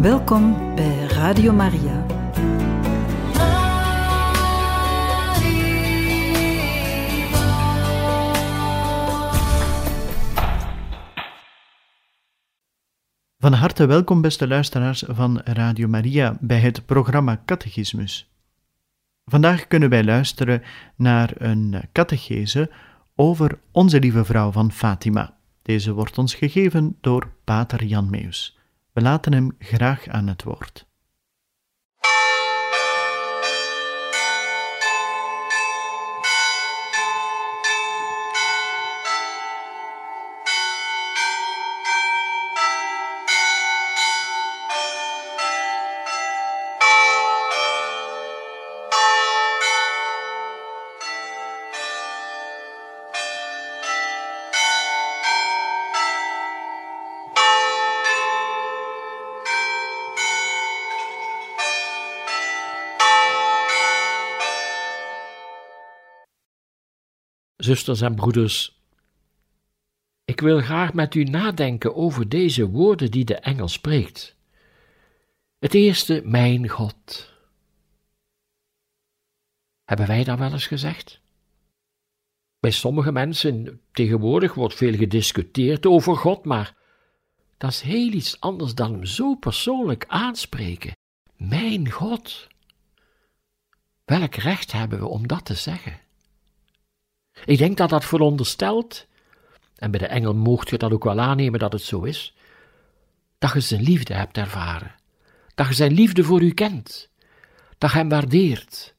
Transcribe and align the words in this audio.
Welkom 0.00 0.74
bij 0.74 1.04
Radio 1.04 1.52
Maria. 1.52 2.06
Van 13.38 13.52
harte 13.52 13.86
welkom, 13.86 14.20
beste 14.20 14.48
luisteraars 14.48 15.04
van 15.06 15.40
Radio 15.44 15.88
Maria, 15.88 16.36
bij 16.40 16.58
het 16.58 16.86
programma 16.86 17.42
Catechismus. 17.44 18.32
Vandaag 19.24 19.66
kunnen 19.66 19.88
wij 19.88 20.04
luisteren 20.04 20.62
naar 20.96 21.32
een 21.36 21.82
catechese 21.92 22.70
over 23.14 23.58
Onze 23.72 24.00
Lieve 24.00 24.24
Vrouw 24.24 24.50
van 24.50 24.72
Fatima. 24.72 25.36
Deze 25.62 25.92
wordt 25.92 26.18
ons 26.18 26.34
gegeven 26.34 26.96
door 27.00 27.32
Pater 27.44 27.84
Jan 27.84 28.10
Meus. 28.10 28.59
We 28.92 29.00
laten 29.00 29.32
hem 29.32 29.54
graag 29.58 30.08
aan 30.08 30.26
het 30.26 30.42
woord. 30.42 30.89
Zusters 67.70 68.00
en 68.00 68.14
broeders, 68.14 68.80
ik 70.24 70.40
wil 70.40 70.60
graag 70.60 70.92
met 70.92 71.14
u 71.14 71.24
nadenken 71.24 71.94
over 71.94 72.28
deze 72.28 72.68
woorden 72.68 73.10
die 73.10 73.24
de 73.24 73.34
engel 73.34 73.68
spreekt. 73.68 74.36
Het 75.58 75.74
eerste, 75.74 76.22
mijn 76.24 76.68
God. 76.68 77.32
Hebben 79.84 80.06
wij 80.06 80.24
dat 80.24 80.38
wel 80.38 80.52
eens 80.52 80.66
gezegd? 80.66 81.20
Bij 82.60 82.70
sommige 82.70 83.12
mensen 83.12 83.80
tegenwoordig 83.92 84.54
wordt 84.54 84.74
veel 84.74 84.94
gediscuteerd 84.94 85.86
over 85.86 86.16
God, 86.16 86.44
maar 86.44 86.76
dat 87.56 87.70
is 87.70 87.80
heel 87.80 88.12
iets 88.12 88.40
anders 88.40 88.74
dan 88.74 88.92
hem 88.92 89.04
zo 89.04 89.34
persoonlijk 89.34 90.04
aanspreken. 90.08 90.96
Mijn 91.36 91.90
God. 91.90 92.48
Welk 94.04 94.34
recht 94.34 94.72
hebben 94.72 94.98
we 94.98 95.06
om 95.06 95.26
dat 95.26 95.44
te 95.44 95.54
zeggen? 95.54 96.08
Ik 97.44 97.58
denk 97.58 97.76
dat 97.76 97.90
dat 97.90 98.04
veronderstelt, 98.04 99.06
en 99.76 99.90
bij 99.90 100.00
de 100.00 100.06
engel 100.06 100.34
mocht 100.34 100.70
je 100.70 100.78
dat 100.78 100.92
ook 100.92 101.04
wel 101.04 101.20
aannemen 101.20 101.60
dat 101.60 101.72
het 101.72 101.82
zo 101.82 102.02
is, 102.02 102.34
dat 103.38 103.52
je 103.52 103.60
zijn 103.60 103.82
liefde 103.82 104.14
hebt 104.14 104.36
ervaren, 104.36 104.94
dat 105.54 105.66
je 105.66 105.74
zijn 105.74 105.92
liefde 105.92 106.24
voor 106.24 106.42
u 106.42 106.52
kent, 106.52 107.10
dat 107.78 107.90
je 107.90 107.96
hem 107.96 108.08
waardeert, 108.08 108.94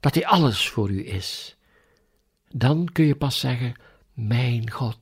dat 0.00 0.14
hij 0.14 0.26
alles 0.26 0.68
voor 0.68 0.90
u 0.90 1.06
is. 1.06 1.56
Dan 2.48 2.88
kun 2.92 3.04
je 3.04 3.16
pas 3.16 3.38
zeggen, 3.38 3.74
mijn 4.12 4.70
God. 4.70 4.98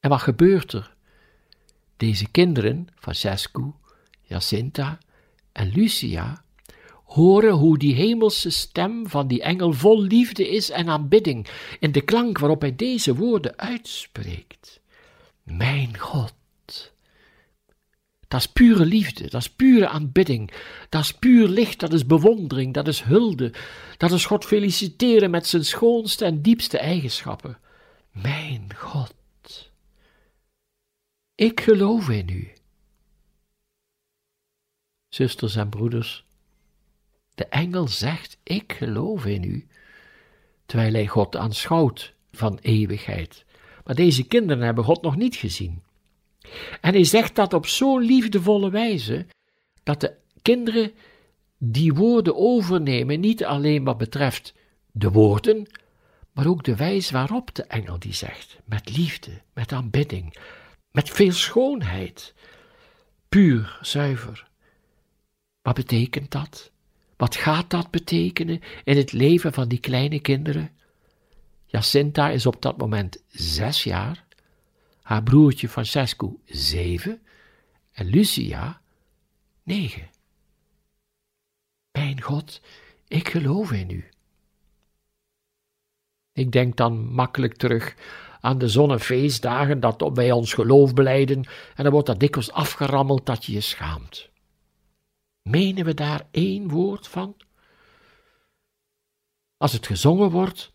En 0.00 0.10
wat 0.10 0.20
gebeurt 0.20 0.72
er? 0.72 0.96
Deze 1.96 2.30
kinderen, 2.30 2.88
Francesco, 2.94 3.80
Jacinta 4.22 4.98
en 5.52 5.68
Lucia, 5.68 6.44
horen 7.08 7.52
hoe 7.52 7.78
die 7.78 7.94
hemelse 7.94 8.50
stem 8.50 9.08
van 9.08 9.28
die 9.28 9.42
engel 9.42 9.72
vol 9.72 10.02
liefde 10.02 10.48
is 10.48 10.70
en 10.70 10.88
aanbidding, 10.88 11.46
in 11.80 11.92
de 11.92 12.00
klank 12.00 12.38
waarop 12.38 12.60
hij 12.60 12.76
deze 12.76 13.14
woorden 13.14 13.58
uitspreekt. 13.58 14.80
Mijn 15.42 15.98
God. 15.98 16.36
Dat 18.28 18.40
is 18.40 18.46
pure 18.46 18.84
liefde, 18.84 19.22
dat 19.22 19.40
is 19.40 19.50
pure 19.50 19.88
aanbidding, 19.88 20.52
dat 20.88 21.02
is 21.02 21.14
puur 21.14 21.48
licht, 21.48 21.80
dat 21.80 21.92
is 21.92 22.06
bewondering, 22.06 22.74
dat 22.74 22.88
is 22.88 23.02
hulde, 23.02 23.52
dat 23.96 24.12
is 24.12 24.24
God 24.24 24.44
feliciteren 24.44 25.30
met 25.30 25.46
zijn 25.46 25.64
schoonste 25.64 26.24
en 26.24 26.42
diepste 26.42 26.78
eigenschappen. 26.78 27.58
Mijn 28.10 28.68
God. 28.76 29.14
Ik 31.34 31.60
geloof 31.60 32.08
in 32.08 32.28
u. 32.28 32.52
Zusters 35.08 35.56
en 35.56 35.68
broeders, 35.68 36.24
de 37.38 37.46
engel 37.46 37.88
zegt: 37.88 38.38
Ik 38.42 38.72
geloof 38.72 39.26
in 39.26 39.42
u, 39.42 39.66
terwijl 40.66 40.92
hij 40.92 41.06
God 41.06 41.36
aanschouwt 41.36 42.14
van 42.32 42.58
eeuwigheid. 42.62 43.44
Maar 43.84 43.94
deze 43.94 44.26
kinderen 44.26 44.62
hebben 44.62 44.84
God 44.84 45.02
nog 45.02 45.16
niet 45.16 45.36
gezien. 45.36 45.82
En 46.80 46.92
hij 46.92 47.04
zegt 47.04 47.34
dat 47.34 47.52
op 47.52 47.66
zo'n 47.66 48.02
liefdevolle 48.02 48.70
wijze 48.70 49.26
dat 49.82 50.00
de 50.00 50.14
kinderen 50.42 50.92
die 51.58 51.94
woorden 51.94 52.36
overnemen, 52.36 53.20
niet 53.20 53.44
alleen 53.44 53.84
wat 53.84 53.98
betreft 53.98 54.54
de 54.92 55.10
woorden, 55.10 55.66
maar 56.32 56.46
ook 56.46 56.64
de 56.64 56.76
wijze 56.76 57.12
waarop 57.12 57.54
de 57.54 57.62
engel 57.62 57.98
die 57.98 58.14
zegt, 58.14 58.58
met 58.64 58.96
liefde, 58.96 59.30
met 59.52 59.72
aanbidding, 59.72 60.36
met 60.90 61.10
veel 61.10 61.32
schoonheid, 61.32 62.34
puur, 63.28 63.78
zuiver. 63.82 64.48
Wat 65.62 65.74
betekent 65.74 66.30
dat? 66.30 66.70
Wat 67.18 67.36
gaat 67.36 67.70
dat 67.70 67.90
betekenen 67.90 68.60
in 68.84 68.96
het 68.96 69.12
leven 69.12 69.52
van 69.52 69.68
die 69.68 69.80
kleine 69.80 70.20
kinderen? 70.20 70.70
Jacinta 71.64 72.30
is 72.30 72.46
op 72.46 72.62
dat 72.62 72.76
moment 72.76 73.22
zes 73.28 73.84
jaar, 73.84 74.24
haar 75.02 75.22
broertje 75.22 75.68
Francesco 75.68 76.40
zeven 76.44 77.22
en 77.92 78.06
Lucia 78.06 78.80
negen. 79.62 80.10
Mijn 81.90 82.22
God, 82.22 82.60
ik 83.08 83.28
geloof 83.28 83.72
in 83.72 83.90
u. 83.90 84.08
Ik 86.32 86.52
denk 86.52 86.76
dan 86.76 87.12
makkelijk 87.12 87.56
terug 87.56 87.94
aan 88.40 88.58
de 88.58 88.68
zonnefeestdagen 88.68 89.80
dat 89.80 90.10
wij 90.14 90.32
ons 90.32 90.52
geloof 90.52 90.94
beleiden 90.94 91.44
en 91.74 91.82
dan 91.82 91.92
wordt 91.92 92.06
dat 92.06 92.20
dikwijls 92.20 92.52
afgerammeld 92.52 93.26
dat 93.26 93.44
je 93.44 93.52
je 93.52 93.60
schaamt. 93.60 94.30
Menen 95.48 95.84
we 95.84 95.94
daar 95.94 96.26
één 96.30 96.68
woord 96.68 97.08
van? 97.08 97.36
Als 99.56 99.72
het 99.72 99.86
gezongen 99.86 100.30
wordt, 100.30 100.72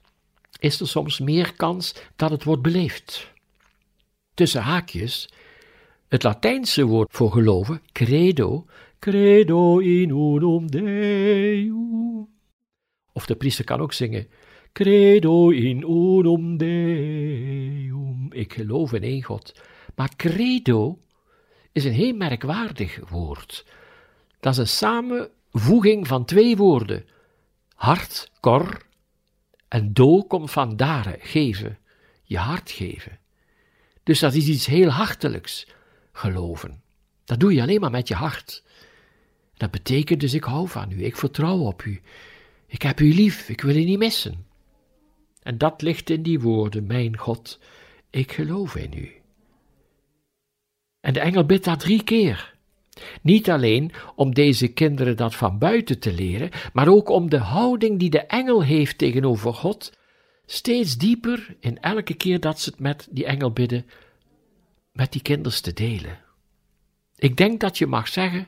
is 0.59 0.79
er 0.79 0.88
soms 0.88 1.19
meer 1.19 1.53
kans 1.56 1.95
dat 2.16 2.29
het 2.29 2.44
wordt 2.44 2.61
beleefd. 2.61 3.31
Tussen 4.33 4.62
haakjes, 4.62 5.29
het 6.07 6.23
Latijnse 6.23 6.85
woord 6.85 7.12
voor 7.12 7.31
geloven, 7.31 7.81
credo, 7.91 8.66
credo 9.00 9.79
in 9.79 10.09
unum 10.09 10.72
Deum. 10.72 12.28
Of 13.12 13.25
de 13.25 13.35
priester 13.35 13.66
kan 13.66 13.79
ook 13.79 13.94
zingen, 13.94 14.28
credo 14.72 15.50
in 15.50 15.81
unum 15.81 16.57
Deum. 16.57 18.28
Ik 18.31 18.53
geloof 18.53 18.94
in 18.94 19.03
één 19.03 19.23
God. 19.23 19.62
Maar 19.95 20.16
credo 20.16 21.00
is 21.72 21.85
een 21.85 21.94
heel 21.94 22.16
merkwaardig 22.16 23.09
woord 23.09 23.66
dat 24.44 24.54
is 24.54 24.58
een 24.58 24.68
samenvoeging 24.68 26.08
van 26.08 26.26
twee 26.26 26.58
woorden. 26.58 27.06
Hart, 27.76 28.31
kor, 28.40 28.81
en 29.68 29.94
do 29.94 30.24
komt 30.24 30.52
van 30.52 30.76
dare, 30.76 31.18
geven, 31.20 31.78
je 32.24 32.38
hart 32.38 32.72
geven. 32.72 33.19
Dus 34.04 34.19
dat 34.19 34.34
is 34.34 34.48
iets 34.48 34.66
heel 34.66 34.90
hartelijks, 34.90 35.68
geloven. 36.12 36.84
Dat 37.25 37.40
doe 37.40 37.54
je 37.54 37.62
alleen 37.62 37.80
maar 37.80 37.92
met 37.92 38.07
je 38.07 38.13
hart. 38.13 38.63
Dat 39.54 39.72
betekent 39.72 40.19
dus 40.19 40.34
ik 40.34 40.44
hou 40.44 40.68
van 40.68 40.92
u, 40.92 41.04
ik 41.04 41.18
vertrouw 41.18 41.60
op 41.60 41.84
u, 41.84 42.01
ik 42.68 42.81
heb 42.81 43.00
u 43.00 43.13
lief, 43.13 43.50
ik 43.50 43.62
wil 43.62 43.75
u 43.75 43.84
niet 43.84 44.00
missen. 44.00 44.46
En 45.44 45.57
dat 45.57 45.81
ligt 45.81 46.10
in 46.10 46.24
die 46.24 46.39
woorden, 46.39 46.86
mijn 46.86 47.18
God, 47.18 47.60
ik 48.10 48.31
geloof 48.31 48.75
in 48.75 48.94
u. 48.98 49.12
En 51.00 51.13
de 51.13 51.19
engel 51.19 51.46
bidt 51.46 51.66
dat 51.66 51.80
drie 51.80 52.04
keer. 52.04 52.52
Niet 53.22 53.50
alleen 53.50 53.92
om 54.16 54.34
deze 54.34 54.68
kinderen 54.68 55.18
dat 55.18 55.36
van 55.36 55.57
buiten 55.57 56.00
te 56.00 56.13
leren, 56.13 56.50
maar 56.74 56.88
ook 56.88 57.10
om 57.10 57.30
de 57.30 57.38
houding 57.38 58.00
die 58.00 58.10
de 58.10 58.22
engel 58.22 58.63
heeft 58.63 58.98
tegenover 58.98 59.54
God, 59.54 59.98
steeds 60.45 60.98
dieper 60.98 61.56
in 61.60 61.81
elke 61.81 62.13
keer 62.13 62.40
dat 62.40 62.60
ze 62.60 62.69
het 62.69 62.80
met 62.80 63.07
die 63.12 63.25
engel 63.25 63.51
bidden, 63.51 63.86
met 64.92 65.12
die 65.12 65.22
kinders 65.22 65.62
te 65.62 65.74
delen. 65.74 66.19
Ik 67.16 67.38
denk 67.38 67.60
dat 67.60 67.78
je 67.78 67.88
mag 67.88 68.07
zeggen, 68.07 68.48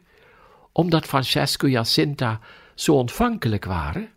omdat 0.72 1.06
Francesco 1.06 1.68
Jacinta 1.68 2.40
zo 2.76 2.94
ontvankelijk 2.94 3.66
waren, 3.66 4.10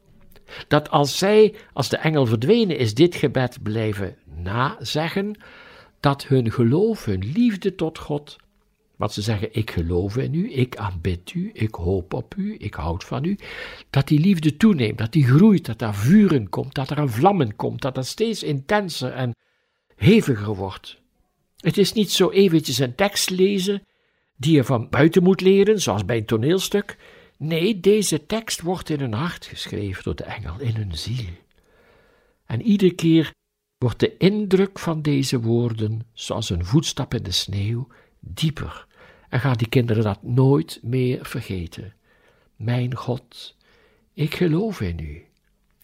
dat 0.68 0.90
als 0.90 1.18
zij, 1.18 1.54
als 1.72 1.88
de 1.88 1.96
engel 1.96 2.26
verdwenen 2.26 2.78
is, 2.78 2.94
dit 2.94 3.14
gebed 3.14 3.62
blijven 3.62 4.16
nazeggen, 4.24 5.40
dat 6.00 6.26
hun 6.26 6.52
geloof, 6.52 7.04
hun 7.04 7.32
liefde 7.32 7.74
tot 7.74 7.98
God 7.98 8.36
Want 8.98 9.12
ze 9.12 9.22
zeggen: 9.22 9.48
Ik 9.54 9.70
geloof 9.70 10.16
in 10.16 10.34
u, 10.34 10.52
ik 10.52 10.76
aanbid 10.76 11.34
u, 11.34 11.50
ik 11.52 11.74
hoop 11.74 12.14
op 12.14 12.34
u, 12.36 12.56
ik 12.58 12.74
houd 12.74 13.04
van 13.04 13.24
u. 13.24 13.38
Dat 13.90 14.08
die 14.08 14.20
liefde 14.20 14.56
toeneemt, 14.56 14.98
dat 14.98 15.12
die 15.12 15.24
groeit, 15.26 15.66
dat 15.66 15.82
er 15.82 15.94
vuren 15.94 16.48
komt, 16.48 16.74
dat 16.74 16.90
er 16.90 16.98
een 16.98 17.08
vlammen 17.08 17.56
komt, 17.56 17.82
dat 17.82 17.94
dat 17.94 18.06
steeds 18.06 18.42
intenser 18.42 19.12
en 19.12 19.34
heviger 19.96 20.54
wordt. 20.54 21.00
Het 21.56 21.78
is 21.78 21.92
niet 21.92 22.10
zo 22.10 22.30
eventjes 22.30 22.78
een 22.78 22.94
tekst 22.94 23.30
lezen 23.30 23.82
die 24.36 24.54
je 24.54 24.64
van 24.64 24.88
buiten 24.88 25.22
moet 25.22 25.40
leren, 25.40 25.80
zoals 25.80 26.04
bij 26.04 26.16
een 26.16 26.24
toneelstuk. 26.24 26.96
Nee, 27.36 27.80
deze 27.80 28.26
tekst 28.26 28.60
wordt 28.60 28.90
in 28.90 29.00
hun 29.00 29.12
hart 29.12 29.46
geschreven 29.46 30.04
door 30.04 30.14
de 30.16 30.24
engel, 30.24 30.60
in 30.60 30.74
hun 30.74 30.96
ziel. 30.96 31.30
En 32.46 32.62
iedere 32.62 32.94
keer 32.94 33.32
wordt 33.76 34.00
de 34.00 34.16
indruk 34.16 34.78
van 34.78 35.02
deze 35.02 35.40
woorden, 35.40 36.06
zoals 36.12 36.50
een 36.50 36.64
voetstap 36.64 37.14
in 37.14 37.22
de 37.22 37.30
sneeuw, 37.30 37.88
dieper 38.20 38.87
en 39.28 39.40
gaan 39.40 39.56
die 39.56 39.68
kinderen 39.68 40.02
dat 40.02 40.22
nooit 40.22 40.78
meer 40.82 41.26
vergeten. 41.26 41.94
Mijn 42.56 42.94
God, 42.94 43.56
ik 44.12 44.34
geloof 44.34 44.80
in 44.80 44.98
u. 44.98 45.24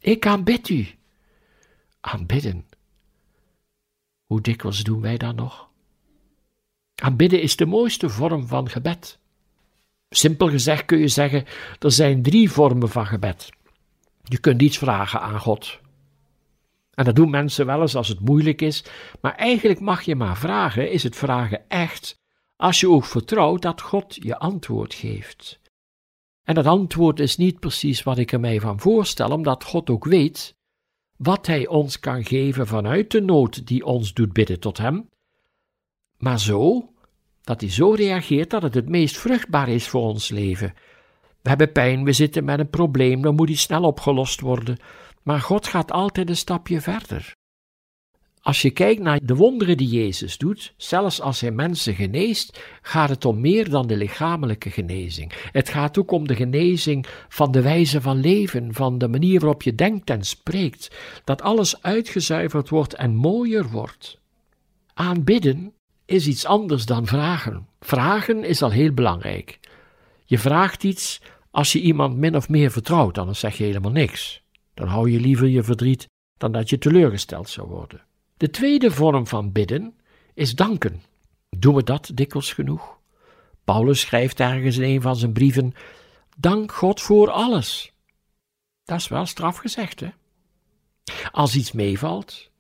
Ik 0.01 0.27
aanbid 0.27 0.69
u. 0.69 0.87
Aanbidden. 2.01 2.65
Hoe 4.27 4.41
dikwijls 4.41 4.83
doen 4.83 5.01
wij 5.01 5.17
dat 5.17 5.35
nog? 5.35 5.69
Aanbidden 6.95 7.43
is 7.43 7.57
de 7.57 7.67
mooiste 7.67 8.09
vorm 8.09 8.47
van 8.47 8.69
gebed. 8.69 9.19
Simpel 10.09 10.49
gezegd 10.49 10.85
kun 10.85 10.99
je 10.99 11.09
zeggen, 11.09 11.45
er 11.79 11.93
zijn 11.93 12.23
drie 12.23 12.51
vormen 12.51 12.89
van 12.89 13.07
gebed. 13.07 13.49
Je 14.23 14.39
kunt 14.39 14.63
iets 14.63 14.79
vragen 14.79 15.21
aan 15.21 15.41
God. 15.41 15.81
En 16.95 17.05
dat 17.05 17.17
doen 17.17 17.31
mensen 17.31 17.67
wel 17.67 17.81
eens 17.81 17.95
als 17.95 18.09
het 18.09 18.21
moeilijk 18.21 18.63
is, 18.63 18.85
maar 19.21 19.35
eigenlijk 19.35 19.81
mag 19.81 20.03
je 20.03 20.15
maar 20.17 20.37
vragen, 20.37 20.91
is 20.91 21.03
het 21.03 21.17
vragen 21.17 21.69
echt, 21.69 22.23
als 22.57 22.81
je 22.81 22.89
ook 22.89 23.05
vertrouwt 23.05 23.63
dat 23.63 23.81
God 23.81 24.15
je 24.15 24.39
antwoord 24.39 24.95
geeft. 24.95 25.61
En 26.43 26.55
dat 26.55 26.67
antwoord 26.67 27.21
is 27.21 27.37
niet 27.37 27.61
precies 27.61 28.03
wat 28.03 28.19
ik 28.19 28.33
er 28.33 28.41
mij 28.41 28.61
van 28.61 28.81
voorstel, 28.81 29.31
omdat 29.31 29.65
God 29.65 29.91
ook 29.91 30.05
weet 30.05 30.57
wat 31.17 31.47
Hij 31.47 31.67
ons 31.67 32.01
kan 32.01 32.25
geven 32.25 32.67
vanuit 32.67 33.11
de 33.11 33.21
nood 33.21 33.67
die 33.67 33.85
ons 33.85 34.13
doet 34.13 34.33
bidden 34.33 34.61
tot 34.61 34.79
Hem, 34.79 35.09
maar 36.19 36.41
zo 36.41 36.93
dat 37.43 37.61
Hij 37.61 37.71
zo 37.71 37.91
reageert 37.91 38.51
dat 38.51 38.63
het 38.63 38.75
het 38.75 38.89
meest 38.89 39.17
vruchtbaar 39.17 39.69
is 39.69 39.89
voor 39.89 40.03
ons 40.03 40.29
leven. 40.29 40.75
We 41.43 41.49
hebben 41.49 41.73
pijn, 41.73 42.05
we 42.05 42.13
zitten 42.13 42.45
met 42.45 42.59
een 42.59 42.71
probleem, 42.71 43.23
dan 43.23 43.35
moet 43.35 43.47
die 43.47 43.57
snel 43.57 43.83
opgelost 43.83 44.41
worden, 44.41 44.79
maar 45.23 45.41
God 45.41 45.67
gaat 45.67 45.93
altijd 45.93 46.29
een 46.29 46.37
stapje 46.37 46.81
verder. 46.81 47.35
Als 48.45 48.63
je 48.63 48.71
kijkt 48.71 49.01
naar 49.01 49.21
de 49.23 49.35
wonderen 49.35 49.77
die 49.77 49.89
Jezus 49.89 50.39
doet, 50.39 50.75
zelfs 50.77 51.21
als 51.21 51.41
hij 51.41 51.51
mensen 51.51 51.95
geneest, 51.95 52.61
gaat 52.83 53.09
het 53.09 53.25
om 53.25 53.41
meer 53.41 53.71
dan 53.71 53.87
de 53.87 53.97
lichamelijke 53.97 54.71
genezing. 54.71 55.33
Het 55.53 55.69
gaat 55.69 55.99
ook 55.99 56.11
om 56.11 56.27
de 56.27 56.35
genezing 56.35 57.07
van 57.29 57.53
de 57.53 57.63
wijze 57.63 58.01
van 58.01 58.21
leven, 58.21 58.75
van 58.75 58.99
de 58.99 59.09
manier 59.09 59.41
waarop 59.41 59.63
je 59.63 59.75
denkt 59.75 60.11
en 60.11 60.25
spreekt, 60.25 60.97
dat 61.25 61.43
alles 61.43 61.83
uitgezuiverd 61.83 62.69
wordt 62.69 62.95
en 62.95 63.15
mooier 63.15 63.71
wordt. 63.71 64.21
Aanbidden 64.95 65.73
is 66.05 66.27
iets 66.27 66.45
anders 66.45 66.87
dan 66.87 67.07
vragen. 67.07 67.69
Vragen 67.81 68.45
is 68.45 68.63
al 68.63 68.71
heel 68.71 68.93
belangrijk. 68.93 69.61
Je 70.25 70.39
vraagt 70.39 70.85
iets 70.85 71.21
als 71.51 71.73
je 71.73 71.81
iemand 71.81 72.17
min 72.17 72.37
of 72.37 72.49
meer 72.49 72.71
vertrouwt, 72.71 73.19
anders 73.19 73.39
zeg 73.39 73.57
je 73.57 73.65
helemaal 73.65 73.91
niks. 73.91 74.43
Dan 74.75 74.89
hou 74.89 75.11
je 75.11 75.21
liever 75.21 75.49
je 75.49 75.63
verdriet 75.63 76.09
dan 76.39 76.53
dat 76.53 76.71
je 76.71 76.79
teleurgesteld 76.79 77.49
zou 77.49 77.69
worden. 77.69 78.03
De 78.45 78.51
tweede 78.51 78.91
vorm 78.91 79.27
van 79.27 79.53
bidden 79.53 79.95
is 80.35 80.55
danken. 80.55 81.03
Doen 81.51 81.75
we 81.75 81.83
dat 81.83 82.11
dikwijls 82.15 82.53
genoeg? 82.53 82.99
Paulus 83.65 84.01
schrijft 84.01 84.41
ergens 84.41 84.77
in 84.77 84.83
een 84.83 85.01
van 85.01 85.17
zijn 85.17 85.33
brieven: 85.33 85.75
Dank 86.37 86.73
God 86.73 87.01
voor 87.01 87.31
alles. 87.31 87.93
Dat 88.85 88.99
is 88.99 89.09
wel 89.09 89.27
straf 89.27 89.57
gezegd, 89.57 90.01
hè? 90.01 90.09
Als 91.31 91.57
iets 91.57 91.73
meevalt, 91.73 92.51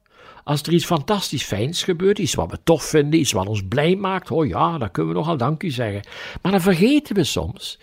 als 0.45 0.63
er 0.63 0.73
iets 0.73 0.85
fantastisch 0.85 1.45
fijns 1.45 1.83
gebeurt, 1.83 2.19
iets 2.19 2.35
wat 2.35 2.51
we 2.51 2.59
tof 2.63 2.85
vinden, 2.85 3.21
iets 3.21 3.33
wat 3.33 3.47
ons 3.47 3.67
blij 3.69 3.97
maakt, 3.97 4.31
oh 4.31 4.47
ja, 4.47 4.79
dan 4.79 4.91
kunnen 4.91 5.13
we 5.13 5.19
nogal 5.19 5.37
dank 5.37 5.63
u 5.63 5.71
zeggen. 5.71 6.03
Maar 6.43 6.53
dan 6.53 6.61
vergeten 6.61 7.15
we 7.15 7.25
soms. 7.25 7.79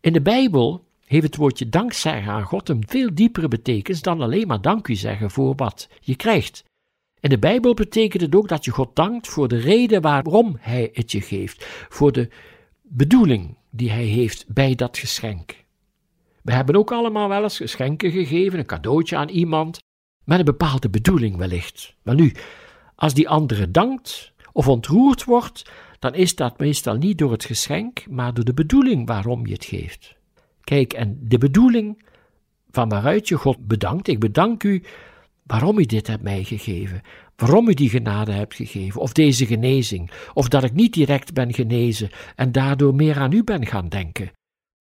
In 0.00 0.12
de 0.12 0.22
Bijbel 0.22 0.84
heeft 1.04 1.26
het 1.26 1.36
woordje 1.36 1.68
dank 1.68 1.92
zeggen 1.92 2.32
aan 2.32 2.42
God 2.42 2.68
een 2.68 2.84
veel 2.86 3.14
diepere 3.14 3.48
betekenis 3.48 4.02
dan 4.02 4.20
alleen 4.20 4.46
maar 4.46 4.60
dank 4.60 4.88
u 4.88 4.94
zeggen 4.94 5.30
voor 5.30 5.54
wat 5.54 5.88
je 6.00 6.16
krijgt. 6.16 6.68
In 7.20 7.30
de 7.30 7.38
Bijbel 7.38 7.74
betekent 7.74 8.22
het 8.22 8.34
ook 8.34 8.48
dat 8.48 8.64
je 8.64 8.70
God 8.70 8.96
dankt 8.96 9.28
voor 9.28 9.48
de 9.48 9.58
reden 9.58 10.00
waarom 10.00 10.56
Hij 10.60 10.90
het 10.92 11.12
je 11.12 11.20
geeft, 11.20 11.64
voor 11.88 12.12
de 12.12 12.28
bedoeling 12.82 13.58
die 13.70 13.90
Hij 13.90 14.04
heeft 14.04 14.44
bij 14.48 14.74
dat 14.74 14.98
geschenk. 14.98 15.64
We 16.42 16.52
hebben 16.52 16.76
ook 16.76 16.92
allemaal 16.92 17.28
wel 17.28 17.42
eens 17.42 17.56
geschenken 17.56 18.10
gegeven, 18.10 18.58
een 18.58 18.66
cadeautje 18.66 19.16
aan 19.16 19.28
iemand, 19.28 19.78
met 20.24 20.38
een 20.38 20.44
bepaalde 20.44 20.90
bedoeling 20.90 21.36
wellicht. 21.36 21.94
Maar 22.02 22.14
nu, 22.14 22.32
als 22.94 23.14
die 23.14 23.28
andere 23.28 23.70
dankt 23.70 24.32
of 24.52 24.68
ontroerd 24.68 25.24
wordt, 25.24 25.70
dan 25.98 26.14
is 26.14 26.34
dat 26.34 26.58
meestal 26.58 26.94
niet 26.94 27.18
door 27.18 27.32
het 27.32 27.44
geschenk, 27.44 28.06
maar 28.08 28.34
door 28.34 28.44
de 28.44 28.54
bedoeling 28.54 29.06
waarom 29.06 29.46
je 29.46 29.52
het 29.52 29.64
geeft. 29.64 30.16
Kijk, 30.60 30.92
en 30.92 31.18
de 31.22 31.38
bedoeling 31.38 32.02
van 32.70 32.88
waaruit 32.88 33.28
je 33.28 33.36
God 33.36 33.66
bedankt, 33.66 34.08
ik 34.08 34.18
bedank 34.18 34.62
u 34.62 34.82
waarom 35.50 35.78
u 35.78 35.84
dit 35.84 36.06
hebt 36.06 36.22
mij 36.22 36.44
gegeven, 36.44 37.00
waarom 37.36 37.68
u 37.68 37.74
die 37.74 37.88
genade 37.88 38.32
hebt 38.32 38.54
gegeven, 38.54 39.00
of 39.00 39.12
deze 39.12 39.46
genezing, 39.46 40.10
of 40.34 40.48
dat 40.48 40.64
ik 40.64 40.72
niet 40.72 40.92
direct 40.92 41.32
ben 41.32 41.54
genezen 41.54 42.10
en 42.36 42.52
daardoor 42.52 42.94
meer 42.94 43.18
aan 43.18 43.32
u 43.32 43.44
ben 43.44 43.66
gaan 43.66 43.88
denken. 43.88 44.30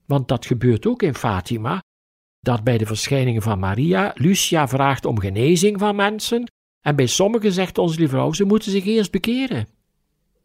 Want 0.06 0.28
dat 0.28 0.46
gebeurt 0.46 0.88
ook 0.88 1.04
in 1.04 1.16
Fatima, 1.16 1.84
dat 2.40 2.64
bij 2.64 2.78
de 2.78 2.86
verschijningen 2.86 3.42
van 3.42 3.60
Maria 3.60 4.12
Lucia 4.16 4.68
vraagt 4.68 5.06
om 5.06 5.20
genezing 5.20 5.80
van 5.80 5.96
mensen, 5.96 6.52
en 6.82 6.96
bij 6.96 7.08
sommigen 7.08 7.52
zegt 7.52 7.78
onze 7.78 7.98
lieve 7.98 8.16
vrouw, 8.16 8.34
ze 8.34 8.44
moeten 8.44 8.72
zich 8.72 8.86
eerst 8.86 9.12
bekeren. 9.12 9.68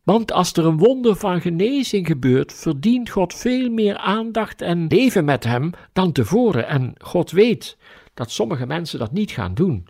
Want 0.03 0.33
als 0.33 0.53
er 0.53 0.67
een 0.67 0.79
wonder 0.79 1.17
van 1.17 1.41
genezing 1.41 2.07
gebeurt, 2.07 2.53
verdient 2.53 3.11
God 3.11 3.35
veel 3.35 3.71
meer 3.71 3.97
aandacht 3.97 4.63
en 4.63 4.87
leven 4.87 5.25
met 5.25 5.45
hem 5.45 5.71
dan 5.93 6.13
tevoren. 6.13 6.69
En 6.69 6.95
God 6.99 7.31
weet 7.31 7.77
dat 8.15 8.31
sommige 8.31 8.67
mensen 8.67 8.99
dat 8.99 9.13
niet 9.13 9.31
gaan 9.31 9.55
doen. 9.55 9.87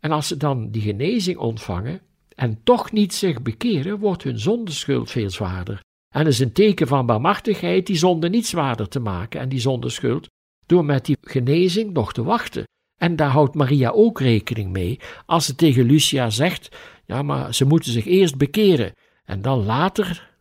En 0.00 0.10
als 0.10 0.26
ze 0.26 0.36
dan 0.36 0.70
die 0.70 0.82
genezing 0.82 1.38
ontvangen 1.38 2.00
en 2.34 2.60
toch 2.62 2.92
niet 2.92 3.14
zich 3.14 3.42
bekeren, 3.42 3.98
wordt 3.98 4.22
hun 4.22 4.38
zondeschuld 4.38 5.10
veel 5.10 5.30
zwaarder. 5.30 5.80
En 6.14 6.26
is 6.26 6.38
een 6.38 6.52
teken 6.52 6.86
van 6.86 7.06
barmhartigheid 7.06 7.86
die 7.86 7.96
zonde 7.96 8.28
niet 8.28 8.46
zwaarder 8.46 8.88
te 8.88 9.00
maken 9.00 9.40
en 9.40 9.48
die 9.48 9.60
zondeschuld, 9.60 10.28
door 10.66 10.84
met 10.84 11.04
die 11.04 11.16
genezing 11.20 11.92
nog 11.92 12.12
te 12.12 12.22
wachten. 12.22 12.64
En 12.96 13.16
daar 13.16 13.30
houdt 13.30 13.54
Maria 13.54 13.90
ook 13.90 14.20
rekening 14.20 14.72
mee 14.72 15.00
als 15.26 15.46
ze 15.46 15.54
tegen 15.54 15.84
Lucia 15.84 16.30
zegt: 16.30 16.76
Ja, 17.06 17.22
maar 17.22 17.54
ze 17.54 17.64
moeten 17.64 17.92
zich 17.92 18.06
eerst 18.06 18.36
bekeren 18.36 18.92
en 19.24 19.42
dan 19.42 19.64
later 19.64 20.34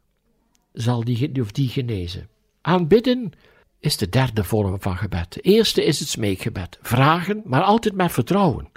zal 0.74 1.03
die, 1.03 1.41
of 1.41 1.51
die 1.51 1.67
genezen. 1.67 2.29
Aanbidden 2.62 3.31
is 3.79 3.97
de 3.97 4.09
derde 4.09 4.43
vorm 4.43 4.81
van 4.81 4.97
gebed. 4.97 5.33
De 5.33 5.41
eerste 5.41 5.83
is 5.85 6.00
het 6.00 6.07
smeekgebed. 6.07 6.77
Vragen, 6.81 7.41
maar 7.45 7.63
altijd 7.63 7.95
met 7.95 8.12
vertrouwen. 8.12 8.67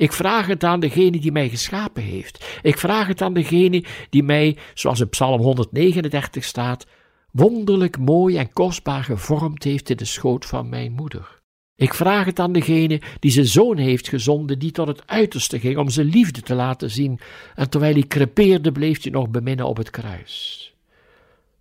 Ik 0.00 0.12
vraag 0.12 0.46
het 0.46 0.64
aan 0.64 0.80
degene 0.80 1.20
die 1.20 1.32
mij 1.32 1.48
geschapen 1.48 2.02
heeft. 2.02 2.58
Ik 2.62 2.78
vraag 2.78 3.06
het 3.06 3.22
aan 3.22 3.34
degene 3.34 3.84
die 4.10 4.22
mij, 4.22 4.56
zoals 4.74 5.00
in 5.00 5.08
Psalm 5.08 5.40
139 5.40 6.44
staat, 6.44 6.86
wonderlijk 7.32 7.98
mooi 7.98 8.36
en 8.36 8.52
kostbaar 8.52 9.04
gevormd 9.04 9.64
heeft 9.64 9.90
in 9.90 9.96
de 9.96 10.04
schoot 10.04 10.46
van 10.46 10.68
mijn 10.68 10.92
moeder. 10.92 11.40
Ik 11.76 11.94
vraag 11.94 12.24
het 12.24 12.38
aan 12.38 12.52
degene 12.52 13.00
die 13.18 13.30
zijn 13.30 13.46
zoon 13.46 13.76
heeft 13.76 14.08
gezonden, 14.08 14.58
die 14.58 14.70
tot 14.70 14.86
het 14.86 15.06
uiterste 15.06 15.60
ging 15.60 15.76
om 15.76 15.88
zijn 15.88 16.06
liefde 16.06 16.40
te 16.40 16.54
laten 16.54 16.90
zien, 16.90 17.20
en 17.54 17.70
terwijl 17.70 17.94
hij 17.94 18.06
crepeerde, 18.06 18.72
bleef 18.72 19.02
hij 19.02 19.12
nog 19.12 19.28
beminnen 19.28 19.66
op 19.66 19.76
het 19.76 19.90
kruis. 19.90 20.74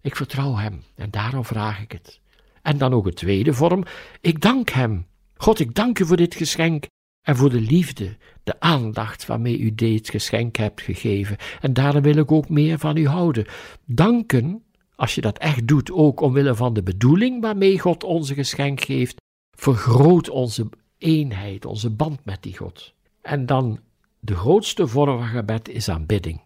Ik 0.02 0.16
vertrouw 0.16 0.56
hem 0.56 0.84
en 0.96 1.12
daarom 1.12 1.46
vraag 1.46 1.82
ik 1.82 1.92
het. 1.92 2.20
En 2.62 2.78
dan 2.78 2.94
ook 2.94 3.06
een 3.06 3.14
tweede 3.14 3.54
vorm, 3.54 3.84
ik 4.22 4.42
dank 4.42 4.70
hem. 4.70 5.06
God, 5.36 5.60
ik 5.60 5.76
dank 5.76 6.00
u 6.00 6.06
voor 6.06 6.18
dit 6.18 6.36
geschenk 6.36 6.86
en 7.22 7.36
voor 7.36 7.50
de 7.50 7.62
liefde, 7.62 8.18
de 8.44 8.60
aandacht 8.60 9.26
waarmee 9.26 9.60
u 9.60 9.76
dit 9.76 10.10
geschenk 10.10 10.56
hebt 10.56 10.82
gegeven. 10.82 11.38
En 11.62 11.74
daarom 11.74 12.02
wil 12.02 12.16
ik 12.16 12.32
ook 12.32 12.50
meer 12.50 12.80
van 12.80 12.98
u 12.98 13.08
houden. 13.08 13.46
Danken, 13.86 14.64
als 14.96 15.16
je 15.16 15.22
dat 15.22 15.38
echt 15.38 15.68
doet, 15.68 15.92
ook 15.92 16.22
omwille 16.22 16.56
van 16.56 16.74
de 16.74 16.84
bedoeling 16.84 17.42
waarmee 17.42 17.80
God 17.80 18.04
onze 18.04 18.34
geschenk 18.34 18.82
geeft, 18.82 19.16
vergroot 19.58 20.30
onze 20.30 20.70
eenheid, 20.98 21.66
onze 21.66 21.90
band 21.90 22.26
met 22.26 22.44
die 22.44 22.58
God. 22.58 22.94
En 23.22 23.46
dan 23.46 23.80
de 24.20 24.36
grootste 24.36 24.88
vorm 24.88 25.18
van 25.18 25.28
gebed 25.28 25.70
is 25.70 25.90
aanbidding. 25.90 26.42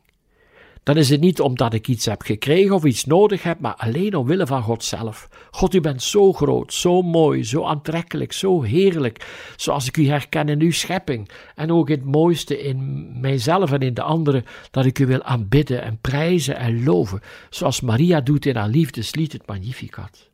Dan 0.84 0.98
is 0.98 1.10
het 1.10 1.20
niet 1.20 1.42
omdat 1.42 1.74
ik 1.74 1.88
iets 1.88 2.06
heb 2.06 2.22
gekregen 2.22 2.76
of 2.76 2.84
iets 2.84 3.06
nodig 3.06 3.44
heb, 3.44 3.60
maar 3.60 3.76
alleen 3.76 4.16
omwille 4.16 4.48
van 4.48 4.62
God 4.62 4.84
zelf. 4.84 5.30
God, 5.52 5.74
u 5.74 5.82
bent 5.82 6.04
zo 6.04 6.34
groot, 6.34 6.74
zo 6.74 7.02
mooi, 7.02 7.44
zo 7.44 7.64
aantrekkelijk, 7.64 8.32
zo 8.34 8.62
heerlijk, 8.62 9.26
zoals 9.56 9.88
ik 9.88 9.98
u 9.98 10.08
herken 10.08 10.50
in 10.50 10.62
uw 10.62 10.72
schepping 10.72 11.30
en 11.56 11.72
ook 11.72 11.90
het 11.90 12.04
mooiste 12.04 12.62
in 12.62 13.10
mijzelf 13.22 13.72
en 13.72 13.80
in 13.80 13.94
de 13.94 14.02
anderen, 14.02 14.46
dat 14.72 14.86
ik 14.86 15.00
u 15.00 15.06
wil 15.06 15.24
aanbidden 15.24 15.82
en 15.82 15.98
prijzen 16.02 16.56
en 16.58 16.84
loven, 16.84 17.22
zoals 17.50 17.82
Maria 17.82 18.22
doet 18.22 18.46
in 18.46 18.56
haar 18.56 18.70
liefdeslied, 18.70 19.32
het 19.32 19.48
Magnificat. 19.48 20.32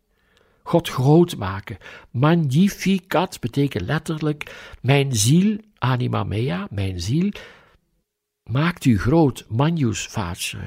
God 0.64 0.90
groot 0.90 1.38
maken. 1.38 1.78
Magnificat 2.12 3.40
betekent 3.40 3.86
letterlijk 3.86 4.56
mijn 4.82 5.16
ziel, 5.16 5.58
anima 5.78 6.24
mea, 6.24 6.68
mijn 6.70 7.00
ziel, 7.00 7.32
maakt 8.52 8.86
u 8.86 9.00
groot, 9.00 9.46
magnus 9.50 10.08
vaatje. 10.08 10.58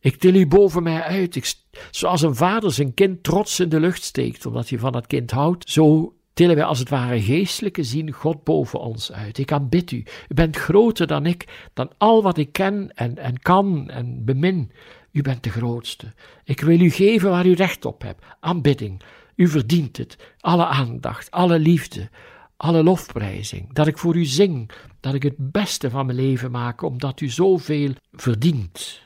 Ik 0.00 0.16
til 0.16 0.34
u 0.34 0.46
boven 0.46 0.82
mij 0.82 1.02
uit, 1.02 1.36
ik, 1.36 1.54
zoals 1.90 2.22
een 2.22 2.34
vader 2.34 2.72
zijn 2.72 2.94
kind 2.94 3.22
trots 3.22 3.60
in 3.60 3.68
de 3.68 3.80
lucht 3.80 4.02
steekt, 4.02 4.46
omdat 4.46 4.68
hij 4.68 4.78
van 4.78 4.92
dat 4.92 5.06
kind 5.06 5.30
houdt, 5.30 5.70
zo 5.70 6.14
tillen 6.32 6.56
wij 6.56 6.64
als 6.64 6.78
het 6.78 6.88
ware 6.88 7.22
geestelijke 7.22 7.82
zien 7.82 8.12
God 8.12 8.44
boven 8.44 8.80
ons 8.80 9.12
uit. 9.12 9.38
Ik 9.38 9.52
aanbid 9.52 9.90
u. 9.90 10.04
U 10.28 10.34
bent 10.34 10.56
groter 10.56 11.06
dan 11.06 11.26
ik, 11.26 11.68
dan 11.74 11.90
al 11.98 12.22
wat 12.22 12.38
ik 12.38 12.52
ken 12.52 12.90
en, 12.94 13.18
en 13.18 13.40
kan 13.40 13.90
en 13.90 14.24
bemin. 14.24 14.70
U 15.12 15.22
bent 15.22 15.42
de 15.42 15.50
grootste. 15.50 16.12
Ik 16.44 16.60
wil 16.60 16.80
u 16.80 16.90
geven 16.90 17.30
waar 17.30 17.46
u 17.46 17.52
recht 17.52 17.84
op 17.84 18.02
hebt. 18.02 18.24
Aanbidding. 18.40 19.02
U 19.36 19.48
verdient 19.48 19.96
het. 19.96 20.16
Alle 20.40 20.66
aandacht, 20.66 21.30
alle 21.30 21.58
liefde, 21.58 22.08
alle 22.56 22.82
lofprijzing. 22.82 23.72
Dat 23.72 23.86
ik 23.86 23.98
voor 23.98 24.16
u 24.16 24.24
zing, 24.24 24.70
dat 25.00 25.14
ik 25.14 25.22
het 25.22 25.34
beste 25.36 25.90
van 25.90 26.06
mijn 26.06 26.18
leven 26.18 26.50
maak, 26.50 26.82
omdat 26.82 27.20
u 27.20 27.28
zoveel 27.28 27.92
verdient. 28.12 29.00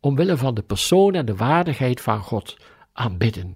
Omwille 0.00 0.36
van 0.36 0.54
de 0.54 0.62
persoon 0.62 1.14
en 1.14 1.26
de 1.26 1.36
waardigheid 1.36 2.00
van 2.00 2.20
God 2.20 2.56
aanbidden. 2.92 3.54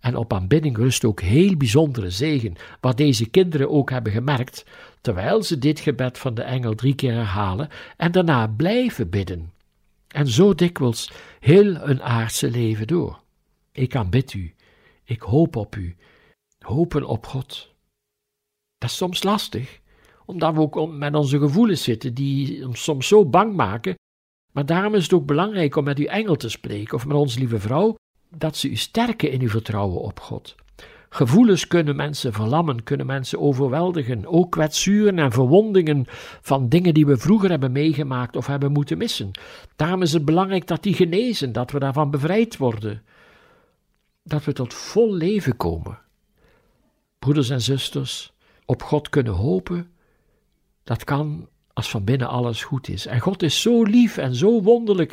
En 0.00 0.16
op 0.16 0.32
aanbidding 0.32 0.76
rust 0.76 1.04
ook 1.04 1.20
heel 1.20 1.56
bijzondere 1.56 2.10
zegen, 2.10 2.54
wat 2.80 2.96
deze 2.96 3.30
kinderen 3.30 3.70
ook 3.70 3.90
hebben 3.90 4.12
gemerkt, 4.12 4.64
terwijl 5.00 5.42
ze 5.42 5.58
dit 5.58 5.80
gebed 5.80 6.18
van 6.18 6.34
de 6.34 6.42
engel 6.42 6.74
drie 6.74 6.94
keer 6.94 7.12
herhalen 7.12 7.68
en 7.96 8.12
daarna 8.12 8.46
blijven 8.46 9.10
bidden. 9.10 9.52
En 10.08 10.26
zo 10.26 10.54
dikwijls 10.54 11.12
heel 11.40 11.88
een 11.88 12.02
aardse 12.02 12.50
leven 12.50 12.86
door. 12.86 13.20
Ik 13.72 13.96
aanbid 13.96 14.32
u, 14.32 14.54
ik 15.04 15.22
hoop 15.22 15.56
op 15.56 15.76
u, 15.76 15.96
hopen 16.58 17.06
op 17.06 17.26
God. 17.26 17.73
Is 18.84 18.96
soms 18.96 19.22
lastig, 19.22 19.80
omdat 20.24 20.54
we 20.54 20.60
ook 20.60 20.92
met 20.92 21.14
onze 21.14 21.38
gevoelens 21.38 21.82
zitten 21.82 22.14
die 22.14 22.66
ons 22.66 22.82
soms 22.82 23.08
zo 23.08 23.24
bang 23.26 23.54
maken. 23.54 23.94
Maar 24.52 24.66
daarom 24.66 24.94
is 24.94 25.02
het 25.02 25.12
ook 25.12 25.26
belangrijk 25.26 25.76
om 25.76 25.84
met 25.84 25.98
uw 25.98 26.06
engel 26.06 26.36
te 26.36 26.48
spreken 26.48 26.94
of 26.94 27.06
met 27.06 27.16
onze 27.16 27.38
lieve 27.38 27.58
vrouw, 27.58 27.94
dat 28.36 28.56
ze 28.56 28.68
u 28.68 28.76
sterken 28.76 29.30
in 29.30 29.40
uw 29.40 29.48
vertrouwen 29.48 30.00
op 30.00 30.20
God. 30.20 30.54
Gevoelens 31.08 31.66
kunnen 31.66 31.96
mensen 31.96 32.32
verlammen, 32.32 32.82
kunnen 32.82 33.06
mensen 33.06 33.40
overweldigen, 33.40 34.26
ook 34.26 34.50
kwetsuren 34.50 35.18
en 35.18 35.32
verwondingen 35.32 36.04
van 36.40 36.68
dingen 36.68 36.94
die 36.94 37.06
we 37.06 37.16
vroeger 37.16 37.50
hebben 37.50 37.72
meegemaakt 37.72 38.36
of 38.36 38.46
hebben 38.46 38.72
moeten 38.72 38.98
missen. 38.98 39.30
Daarom 39.76 40.02
is 40.02 40.12
het 40.12 40.24
belangrijk 40.24 40.66
dat 40.66 40.82
die 40.82 40.94
genezen, 40.94 41.52
dat 41.52 41.70
we 41.70 41.78
daarvan 41.78 42.10
bevrijd 42.10 42.56
worden, 42.56 43.02
dat 44.22 44.44
we 44.44 44.52
tot 44.52 44.74
vol 44.74 45.14
leven 45.14 45.56
komen. 45.56 45.98
Broeders 47.18 47.50
en 47.50 47.60
zusters, 47.60 48.33
op 48.64 48.82
God 48.82 49.08
kunnen 49.08 49.32
hopen, 49.32 49.90
dat 50.84 51.04
kan 51.04 51.48
als 51.72 51.90
van 51.90 52.04
binnen 52.04 52.28
alles 52.28 52.64
goed 52.64 52.88
is. 52.88 53.06
En 53.06 53.20
God 53.20 53.42
is 53.42 53.60
zo 53.60 53.82
lief 53.82 54.16
en 54.16 54.34
zo 54.34 54.62
wonderlijk 54.62 55.12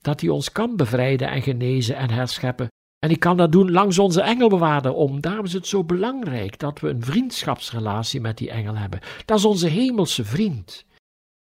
dat 0.00 0.20
Hij 0.20 0.30
ons 0.30 0.52
kan 0.52 0.76
bevrijden 0.76 1.28
en 1.28 1.42
genezen 1.42 1.96
en 1.96 2.10
herscheppen. 2.10 2.68
En 2.98 3.10
ik 3.10 3.20
kan 3.20 3.36
dat 3.36 3.52
doen 3.52 3.70
langs 3.70 3.98
onze 3.98 4.20
engelbewaarder 4.20 4.92
om. 4.92 5.20
Daarom 5.20 5.44
is 5.44 5.52
het 5.52 5.66
zo 5.66 5.84
belangrijk 5.84 6.58
dat 6.58 6.80
we 6.80 6.88
een 6.88 7.04
vriendschapsrelatie 7.04 8.20
met 8.20 8.38
die 8.38 8.50
engel 8.50 8.76
hebben. 8.76 9.00
Dat 9.24 9.38
is 9.38 9.44
onze 9.44 9.68
hemelse 9.68 10.24
vriend 10.24 10.84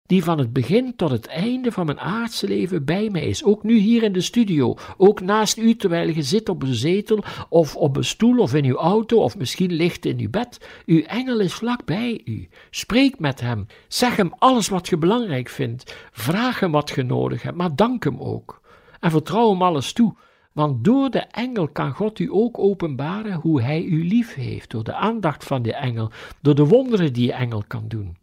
die 0.10 0.24
van 0.24 0.38
het 0.38 0.54
begin 0.54 0.96
tot 0.96 1.12
het 1.12 1.28
einde 1.28 1.72
van 1.72 1.86
mijn 1.86 2.00
aardse 2.00 2.48
leven 2.48 2.86
bij 2.86 3.10
mij 3.10 3.26
is. 3.26 3.44
Ook 3.44 3.64
nu 3.64 3.78
hier 3.78 4.04
in 4.04 4.14
de 4.14 4.22
studio, 4.22 4.76
ook 4.98 5.22
naast 5.22 5.58
u 5.58 5.76
terwijl 5.76 6.10
je 6.10 6.24
zit 6.24 6.50
op 6.50 6.64
een 6.64 6.74
zetel 6.74 7.24
of 7.50 7.76
op 7.76 7.98
een 7.98 8.04
stoel 8.04 8.40
of 8.40 8.54
in 8.54 8.66
uw 8.66 8.78
auto 8.78 9.22
of 9.22 9.38
misschien 9.38 9.72
ligt 9.72 10.06
in 10.06 10.20
uw 10.20 10.30
bed. 10.30 10.68
Uw 10.86 11.02
engel 11.02 11.40
is 11.40 11.54
vlak 11.54 11.86
bij 11.86 12.22
u. 12.26 12.48
Spreek 12.70 13.20
met 13.20 13.40
hem. 13.42 13.66
Zeg 13.88 14.16
hem 14.16 14.34
alles 14.38 14.68
wat 14.68 14.88
je 14.88 14.98
belangrijk 14.98 15.50
vindt. 15.50 15.96
Vraag 16.12 16.60
hem 16.60 16.72
wat 16.72 16.90
je 16.90 17.04
nodig 17.04 17.42
hebt, 17.42 17.58
maar 17.58 17.76
dank 17.76 18.04
hem 18.04 18.20
ook. 18.20 18.62
En 19.00 19.12
vertrouw 19.12 19.50
hem 19.50 19.62
alles 19.62 19.94
toe. 19.94 20.16
Want 20.52 20.84
door 20.84 21.10
de 21.10 21.26
engel 21.32 21.68
kan 21.68 21.92
God 21.92 22.20
u 22.20 22.28
ook 22.32 22.60
openbaren 22.60 23.34
hoe 23.34 23.62
hij 23.62 23.84
u 23.84 24.08
lief 24.08 24.34
heeft, 24.34 24.70
door 24.70 24.84
de 24.84 24.94
aandacht 24.94 25.44
van 25.44 25.62
de 25.62 25.74
engel, 25.74 26.12
door 26.42 26.56
de 26.56 26.66
wonderen 26.66 27.14
die 27.14 27.28
de 27.28 27.34
engel 27.34 27.64
kan 27.68 27.88
doen. 27.88 28.18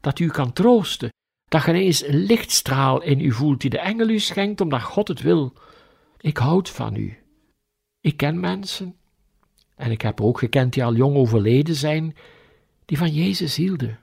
Dat 0.00 0.18
u 0.18 0.28
kan 0.28 0.52
troosten, 0.52 1.10
dat 1.48 1.64
je 1.64 1.70
ineens 1.70 2.06
een 2.06 2.16
lichtstraal 2.16 3.02
in 3.02 3.20
u 3.20 3.32
voelt 3.32 3.60
die 3.60 3.70
de 3.70 3.78
engel 3.78 4.08
u 4.08 4.18
schenkt 4.18 4.60
omdat 4.60 4.82
God 4.82 5.08
het 5.08 5.20
wil. 5.20 5.52
Ik 6.20 6.36
houd 6.36 6.68
van 6.68 6.96
u. 6.96 7.18
Ik 8.00 8.16
ken 8.16 8.40
mensen, 8.40 8.96
en 9.76 9.90
ik 9.90 10.02
heb 10.02 10.20
ook 10.20 10.38
gekend 10.38 10.72
die 10.72 10.84
al 10.84 10.94
jong 10.94 11.16
overleden 11.16 11.74
zijn, 11.74 12.16
die 12.84 12.98
van 12.98 13.14
Jezus 13.14 13.56
hielden. 13.56 13.98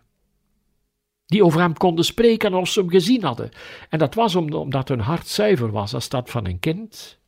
Die 1.25 1.43
over 1.43 1.59
hem 1.59 1.73
konden 1.73 2.05
spreken 2.05 2.53
als 2.53 2.73
ze 2.73 2.79
hem 2.79 2.89
gezien 2.89 3.23
hadden. 3.23 3.51
En 3.89 3.99
dat 3.99 4.13
was 4.13 4.35
omdat 4.35 4.87
hun 4.87 4.99
hart 4.99 5.27
zuiver 5.27 5.71
was 5.71 5.93
als 5.93 6.09
dat 6.09 6.29
van 6.29 6.45
een 6.45 6.59
kind. 6.59 7.19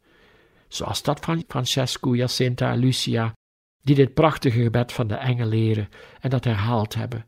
Zoals 0.68 1.04
dat 1.04 1.20
van 1.26 1.44
Francesco, 1.48 2.16
Jacinta 2.16 2.72
en 2.72 2.80
Lucia, 2.80 3.34
die 3.84 3.96
dit 3.96 4.14
prachtige 4.14 4.62
gebed 4.62 4.92
van 4.92 5.08
de 5.08 5.16
engel 5.16 5.48
leren 5.48 5.90
en 6.20 6.30
dat 6.30 6.44
herhaald 6.44 6.96
hebben. 6.96 7.26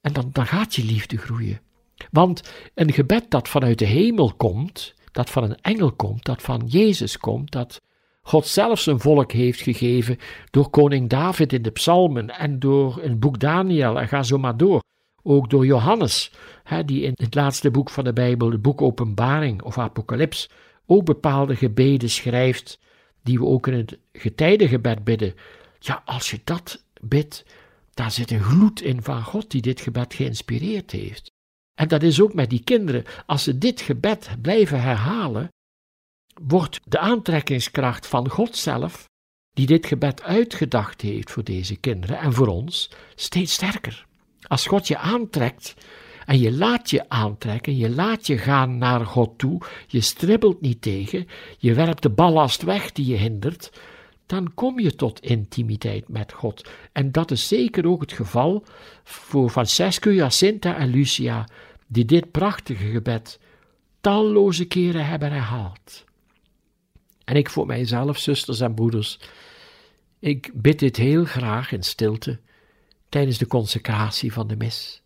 En 0.00 0.12
dan, 0.12 0.30
dan 0.32 0.46
gaat 0.46 0.74
je 0.74 0.84
liefde 0.84 1.16
groeien. 1.16 1.60
Want 2.10 2.52
een 2.74 2.92
gebed 2.92 3.30
dat 3.30 3.48
vanuit 3.48 3.78
de 3.78 3.84
hemel 3.84 4.32
komt, 4.36 4.94
dat 5.12 5.30
van 5.30 5.42
een 5.42 5.60
engel 5.60 5.92
komt, 5.92 6.24
dat 6.24 6.42
van 6.42 6.62
Jezus 6.66 7.18
komt, 7.18 7.50
dat 7.50 7.80
God 8.22 8.46
zelf 8.46 8.80
zijn 8.80 9.00
volk 9.00 9.32
heeft 9.32 9.60
gegeven 9.60 10.18
door 10.50 10.70
koning 10.70 11.08
David 11.08 11.52
in 11.52 11.62
de 11.62 11.70
psalmen 11.70 12.30
en 12.30 12.58
door 12.58 12.98
een 13.02 13.18
boek 13.18 13.38
Daniel 13.38 14.00
en 14.00 14.08
ga 14.08 14.22
zo 14.22 14.38
maar 14.38 14.56
door. 14.56 14.82
Ook 15.22 15.50
door 15.50 15.66
Johannes, 15.66 16.32
hè, 16.64 16.84
die 16.84 17.02
in 17.02 17.12
het 17.14 17.34
laatste 17.34 17.70
boek 17.70 17.90
van 17.90 18.04
de 18.04 18.12
Bijbel, 18.12 18.50
het 18.50 18.62
boek 18.62 18.82
Openbaring 18.82 19.62
of 19.62 19.78
Apocalyps, 19.78 20.50
ook 20.86 21.04
bepaalde 21.04 21.56
gebeden 21.56 22.10
schrijft, 22.10 22.78
die 23.22 23.38
we 23.38 23.44
ook 23.44 23.66
in 23.66 23.74
het 23.74 23.98
getijdengebed 24.12 25.04
bidden. 25.04 25.34
Ja, 25.78 26.02
als 26.04 26.30
je 26.30 26.40
dat 26.44 26.84
bidt, 27.00 27.44
daar 27.94 28.10
zit 28.10 28.30
een 28.30 28.42
gloed 28.42 28.80
in 28.80 29.02
van 29.02 29.22
God 29.22 29.50
die 29.50 29.62
dit 29.62 29.80
gebed 29.80 30.14
geïnspireerd 30.14 30.90
heeft. 30.90 31.36
En 31.78 31.88
dat 31.88 32.02
is 32.02 32.20
ook 32.20 32.34
met 32.34 32.50
die 32.50 32.64
kinderen. 32.64 33.04
Als 33.26 33.42
ze 33.42 33.58
dit 33.58 33.80
gebed 33.80 34.30
blijven 34.42 34.80
herhalen, 34.80 35.48
wordt 36.42 36.80
de 36.84 36.98
aantrekkingskracht 36.98 38.06
van 38.06 38.28
God 38.28 38.56
zelf, 38.56 39.08
die 39.52 39.66
dit 39.66 39.86
gebed 39.86 40.22
uitgedacht 40.22 41.00
heeft 41.00 41.30
voor 41.30 41.44
deze 41.44 41.76
kinderen 41.76 42.18
en 42.18 42.32
voor 42.32 42.46
ons, 42.46 42.90
steeds 43.14 43.52
sterker. 43.52 44.06
Als 44.46 44.66
God 44.66 44.88
je 44.88 44.98
aantrekt 44.98 45.74
en 46.26 46.38
je 46.38 46.52
laat 46.52 46.90
je 46.90 47.08
aantrekken, 47.08 47.76
je 47.76 47.90
laat 47.90 48.26
je 48.26 48.38
gaan 48.38 48.78
naar 48.78 49.06
God 49.06 49.38
toe, 49.38 49.60
je 49.86 50.00
stribbelt 50.00 50.60
niet 50.60 50.82
tegen, 50.82 51.28
je 51.58 51.74
werpt 51.74 52.02
de 52.02 52.10
ballast 52.10 52.62
weg 52.62 52.92
die 52.92 53.06
je 53.06 53.16
hindert, 53.16 53.70
dan 54.26 54.54
kom 54.54 54.80
je 54.80 54.94
tot 54.94 55.20
intimiteit 55.20 56.08
met 56.08 56.32
God. 56.32 56.68
En 56.92 57.12
dat 57.12 57.30
is 57.30 57.48
zeker 57.48 57.86
ook 57.86 58.00
het 58.00 58.12
geval 58.12 58.64
voor 59.04 59.50
Francesco, 59.50 60.10
Jacinta 60.10 60.76
en 60.76 60.88
Lucia, 60.88 61.46
die 61.88 62.04
dit 62.04 62.30
prachtige 62.30 62.90
gebed 62.90 63.38
talloze 64.00 64.64
keren 64.64 65.06
hebben 65.06 65.32
herhaald. 65.32 66.04
En 67.24 67.36
ik 67.36 67.50
voor 67.50 67.66
mijzelf, 67.66 68.18
zusters 68.18 68.60
en 68.60 68.74
broeders, 68.74 69.18
ik 70.18 70.50
bid 70.54 70.78
dit 70.78 70.96
heel 70.96 71.24
graag 71.24 71.72
in 71.72 71.82
stilte 71.82 72.40
tijdens 73.08 73.38
de 73.38 73.46
consecratie 73.46 74.32
van 74.32 74.46
de 74.46 74.56
mis. 74.56 75.02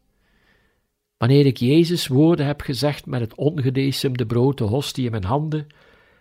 Wanneer 1.17 1.47
ik 1.47 1.57
Jezus 1.57 2.07
woorden 2.07 2.47
heb 2.47 2.61
gezegd 2.61 3.07
met 3.07 3.21
het 3.21 3.35
ongedecemde 3.35 4.27
brood, 4.27 4.59
de 4.59 4.65
hostie 4.65 5.05
in 5.05 5.11
mijn 5.11 5.25
handen, 5.25 5.67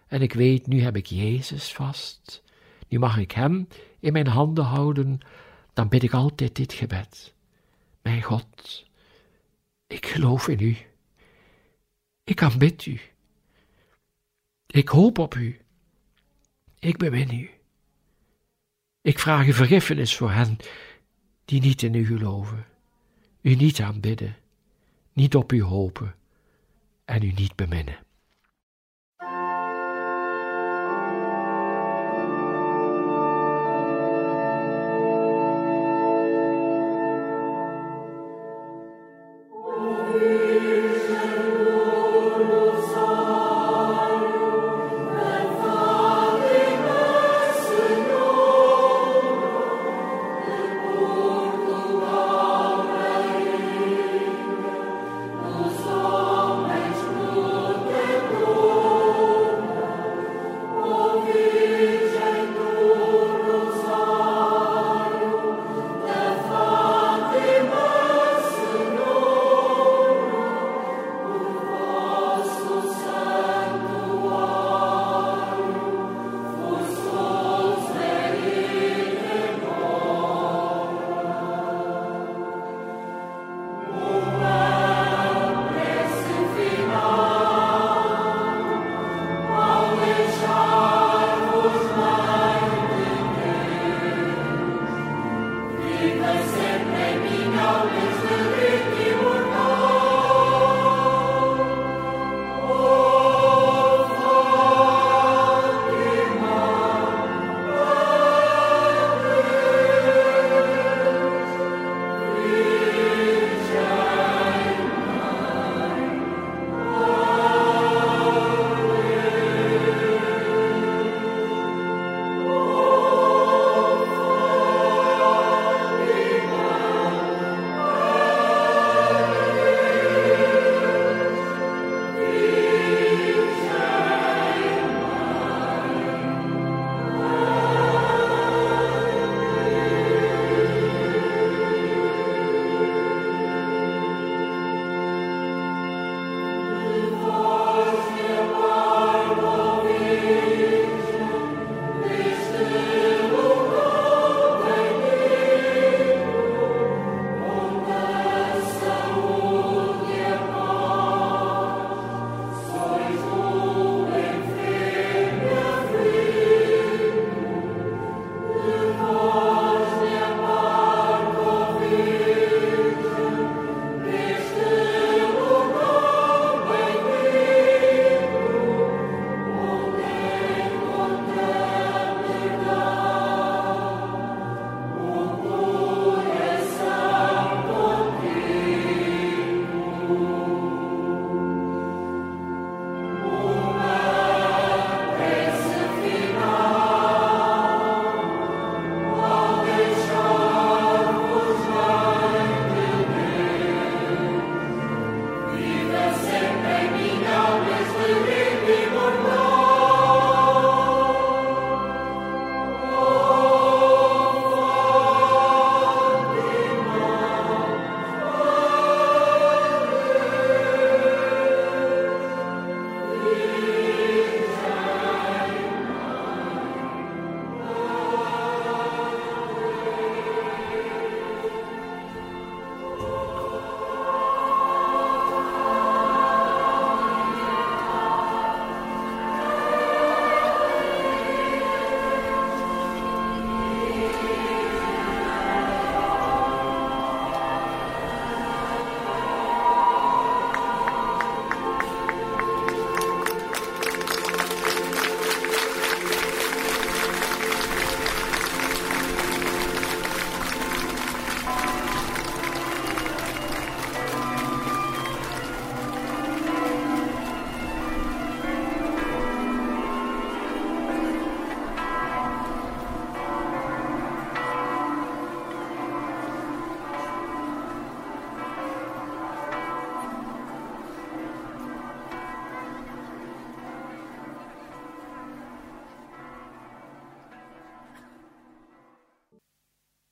en 0.07 0.21
ik 0.21 0.33
weet, 0.33 0.67
nu 0.67 0.81
heb 0.81 0.95
ik 0.95 1.05
Jezus 1.05 1.73
vast, 1.73 2.43
nu 2.87 2.99
mag 2.99 3.17
ik 3.17 3.31
Hem 3.31 3.67
in 3.99 4.13
mijn 4.13 4.27
handen 4.27 4.63
houden, 4.63 5.19
dan 5.73 5.87
bid 5.87 6.03
ik 6.03 6.13
altijd 6.13 6.55
dit 6.55 6.73
gebed. 6.73 7.33
Mijn 8.01 8.21
God, 8.21 8.85
ik 9.91 10.05
geloof 10.05 10.47
in 10.47 10.59
u. 10.59 10.77
Ik 12.23 12.43
aanbid 12.43 12.85
u. 12.85 12.99
Ik 14.67 14.87
hoop 14.87 15.17
op 15.17 15.35
u. 15.35 15.59
Ik 16.79 16.97
bemin 16.97 17.33
u. 17.33 17.49
Ik 19.01 19.19
vraag 19.19 19.47
u 19.47 19.53
vergiffenis 19.53 20.17
voor 20.17 20.31
hen 20.31 20.57
die 21.45 21.61
niet 21.61 21.81
in 21.81 21.93
u 21.93 22.05
geloven, 22.05 22.65
u 23.41 23.55
niet 23.55 23.81
aanbidden, 23.81 24.37
niet 25.13 25.35
op 25.35 25.51
u 25.51 25.61
hopen 25.63 26.15
en 27.05 27.23
u 27.23 27.31
niet 27.31 27.55
beminnen. 27.55 27.97